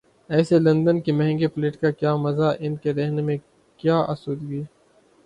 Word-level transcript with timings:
ایسے 0.29 0.59
لندن 0.59 0.99
کے 1.01 1.11
مہنگے 1.11 1.47
فلیٹ 1.47 1.75
کا 1.81 1.91
کیا 1.91 2.15
مزہ، 2.15 2.53
ان 2.59 2.75
کے 2.75 2.93
رہنے 2.93 3.21
میں 3.21 3.37
کیا 3.79 3.97
آسودگی؟ 4.07 4.63